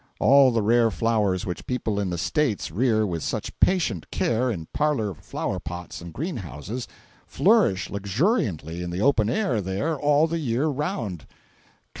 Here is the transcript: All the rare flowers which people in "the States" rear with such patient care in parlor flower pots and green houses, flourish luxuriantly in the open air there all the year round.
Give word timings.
All 0.19 0.49
the 0.49 0.63
rare 0.63 0.89
flowers 0.89 1.45
which 1.45 1.67
people 1.67 1.99
in 1.99 2.09
"the 2.09 2.17
States" 2.17 2.71
rear 2.71 3.05
with 3.05 3.21
such 3.21 3.53
patient 3.59 4.09
care 4.09 4.49
in 4.49 4.65
parlor 4.73 5.13
flower 5.13 5.59
pots 5.59 6.01
and 6.01 6.11
green 6.11 6.37
houses, 6.37 6.87
flourish 7.27 7.87
luxuriantly 7.87 8.81
in 8.81 8.89
the 8.89 9.01
open 9.01 9.29
air 9.29 9.61
there 9.61 9.95
all 9.95 10.25
the 10.25 10.39
year 10.39 10.65
round. 10.65 11.27